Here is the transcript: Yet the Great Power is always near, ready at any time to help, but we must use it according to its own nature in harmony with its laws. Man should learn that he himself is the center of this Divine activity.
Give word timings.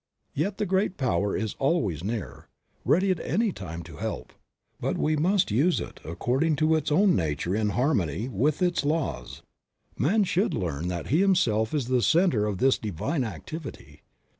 Yet 0.33 0.57
the 0.57 0.65
Great 0.65 0.97
Power 0.97 1.37
is 1.37 1.53
always 1.59 2.03
near, 2.03 2.47
ready 2.83 3.11
at 3.11 3.19
any 3.19 3.51
time 3.51 3.83
to 3.83 3.97
help, 3.97 4.33
but 4.79 4.97
we 4.97 5.15
must 5.15 5.51
use 5.51 5.79
it 5.79 5.99
according 6.03 6.55
to 6.55 6.73
its 6.73 6.91
own 6.91 7.15
nature 7.15 7.55
in 7.55 7.69
harmony 7.69 8.27
with 8.27 8.63
its 8.63 8.83
laws. 8.83 9.43
Man 9.95 10.23
should 10.23 10.55
learn 10.55 10.87
that 10.87 11.09
he 11.09 11.21
himself 11.21 11.71
is 11.71 11.85
the 11.85 12.01
center 12.01 12.47
of 12.47 12.57
this 12.57 12.79
Divine 12.79 13.23
activity. 13.23 14.01